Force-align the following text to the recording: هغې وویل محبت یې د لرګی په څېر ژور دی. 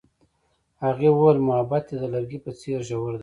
هغې 0.83 1.09
وویل 1.11 1.39
محبت 1.47 1.83
یې 1.91 1.97
د 2.01 2.03
لرګی 2.13 2.39
په 2.45 2.51
څېر 2.59 2.79
ژور 2.89 3.13
دی. 3.15 3.19